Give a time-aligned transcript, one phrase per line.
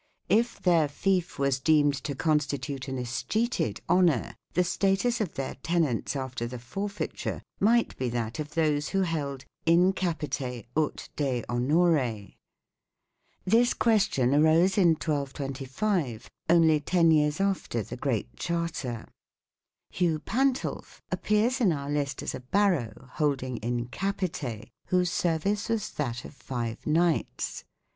[0.29, 6.15] If their fief was deemed to constitute an escheated Honour, the status of their tenants
[6.15, 11.43] after the forfeit ure might be that of those who held" in capite ut de
[11.47, 12.29] Honore".
[13.45, 19.05] This question arose in 1225, only ten years after the Great Charter.
[19.91, 25.91] Hugh Pantulf appears in our list as a" baro" holding "in capite," whose service was
[25.91, 27.65] that of five knights.